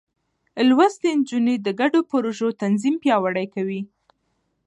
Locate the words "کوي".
3.53-3.81